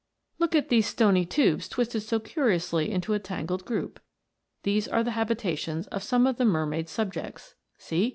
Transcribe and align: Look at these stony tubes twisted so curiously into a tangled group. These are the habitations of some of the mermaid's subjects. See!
Look 0.39 0.55
at 0.55 0.69
these 0.69 0.87
stony 0.87 1.27
tubes 1.27 1.69
twisted 1.69 2.01
so 2.01 2.19
curiously 2.19 2.89
into 2.89 3.13
a 3.13 3.19
tangled 3.19 3.65
group. 3.65 3.99
These 4.63 4.87
are 4.87 5.03
the 5.03 5.11
habitations 5.11 5.85
of 5.89 6.01
some 6.01 6.25
of 6.25 6.37
the 6.37 6.45
mermaid's 6.45 6.89
subjects. 6.91 7.53
See! 7.77 8.09